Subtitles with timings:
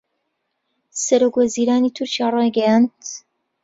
[1.03, 2.99] سەرۆکوەزیرانی تورکیا رایگەیاند